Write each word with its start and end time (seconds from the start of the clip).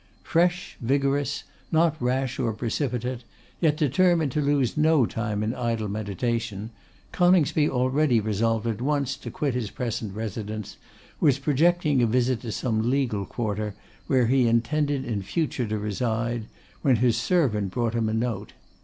Fresh, 0.23 0.77
vigorous, 0.81 1.43
not 1.71 1.95
rash 2.01 2.39
or 2.39 2.53
precipitate, 2.53 3.23
yet 3.59 3.77
determined 3.77 4.31
to 4.31 4.41
lose 4.41 4.75
no 4.75 5.05
time 5.05 5.43
in 5.43 5.53
idle 5.53 5.87
meditation, 5.87 6.71
Coningsby 7.11 7.69
already 7.69 8.19
resolved 8.19 8.65
at 8.65 8.81
once 8.81 9.15
to 9.17 9.29
quit 9.29 9.53
his 9.53 9.69
present 9.69 10.15
residence, 10.15 10.77
was 11.19 11.37
projecting 11.37 12.01
a 12.01 12.07
visit 12.07 12.41
to 12.41 12.51
some 12.51 12.89
legal 12.89 13.27
quarter, 13.27 13.75
where 14.07 14.25
he 14.25 14.47
intended 14.47 15.05
in 15.05 15.21
future 15.21 15.67
to 15.67 15.77
reside, 15.77 16.45
when 16.81 16.95
his 16.95 17.15
servant 17.15 17.69
brought 17.69 17.93
him 17.93 18.09
a 18.09 18.13
note. 18.15 18.53